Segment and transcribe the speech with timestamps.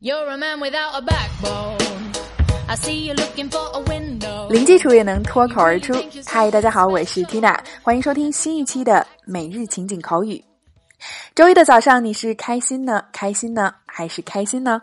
[0.00, 1.76] You're a man without a backbone.
[2.68, 4.48] I see you looking for a window.
[4.48, 5.92] 零基础也能脱口而出。
[6.24, 10.40] 嗨，大家好，我是 Tina，欢迎收听新一期的每日情景口语。
[11.34, 13.02] 周一的早上，你是开心呢？
[13.12, 13.74] 开心呢？
[13.86, 14.80] 还是开心呢？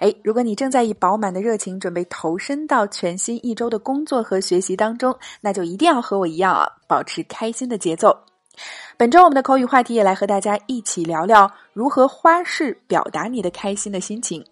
[0.00, 8.18] 哎，如果你正在以饱满的热情准备投身到全新一周的工作和学习当中，那就一定要和我一样啊，保持开心的节奏。
[8.96, 14.44] 本周我们的口语话题也来和大家一起聊聊如何花式表达你的开心的心情。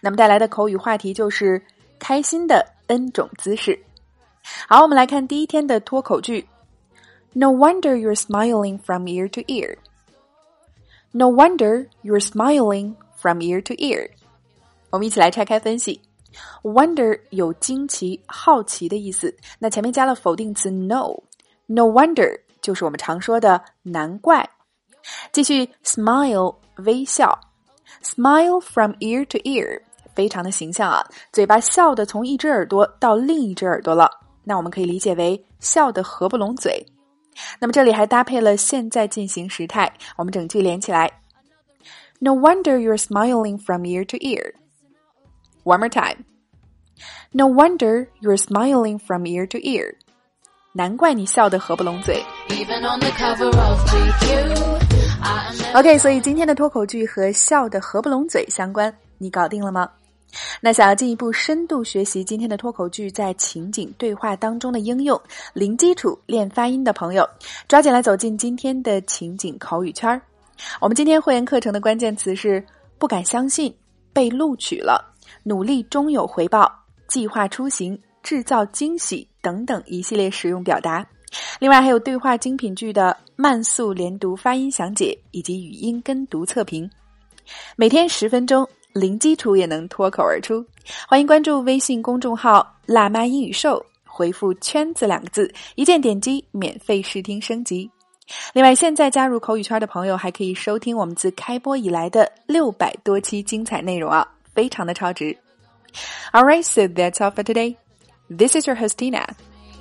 [0.00, 1.62] 那么带来的口语话题就是
[1.98, 3.78] 开心的 N 种姿势。
[4.68, 6.46] 好，我们来看第一天的脱口句。
[7.32, 9.76] No wonder you're smiling from ear to ear.
[11.12, 14.10] No wonder you're smiling from ear to ear.
[14.90, 16.00] 我们一起来拆开分析。
[16.62, 21.22] Wonder 有惊奇、好奇的意思，那前面加了否定词 no。
[21.66, 24.48] No wonder 就是我们常说的难怪。
[25.32, 27.38] 继续，smile 微笑。
[28.01, 29.81] Smile from ear to ear，
[30.15, 34.09] 非常的形象啊，嘴巴笑的从一只耳朵到另一只耳朵了。
[34.43, 36.85] 那我们可以理解为笑得合不拢嘴。
[37.59, 41.11] 那么这里还搭配了现在进行时态，我们整句连起来。
[42.19, 44.53] No wonder you're smiling from ear to ear.
[45.63, 46.25] One more time.
[47.31, 49.95] No wonder you're smiling from ear to ear.
[50.73, 52.23] 难怪你笑得合不拢嘴。
[52.49, 54.82] Even on the cover of GQ.
[55.74, 59.90] OK，所以今天的脱口剧和笑的合不拢嘴相关，你搞定了吗？
[60.60, 65.20] 那想要进一步深度学习今天的脱口剧在情景对话当中的应用，
[65.52, 67.28] 零基础练发音的朋友，
[67.66, 70.22] 抓紧来走进今天的情景口语圈儿。
[70.80, 72.64] 我们今天会员课程的关键词是
[72.96, 73.74] 不敢相信、
[74.12, 76.72] 被录取了、努力终有回报、
[77.08, 81.04] 计划出行、制造惊喜等等一系列实用表达。
[81.58, 86.88] 另外还有对话精品剧的慢速连读发音详解以及语音跟读测评，
[87.76, 90.64] 每天十分钟，零基础也能脱口而出。
[91.08, 97.90] 欢迎关注微信公众号“辣妈英语秀”，回复“圈子”两个字，一键点击免费试听升级。
[98.52, 105.36] 另外，现在加入口语圈的朋友还可以收听我们自开播以来的六百多期精彩内容啊，非常的超值。
[106.32, 107.76] All right, so that's all for today.
[108.28, 109.26] This is your host Tina.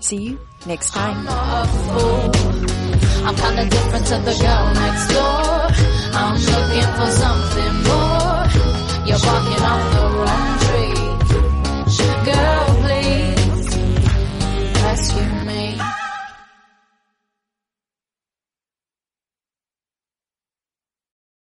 [0.03, 1.25] See you next time.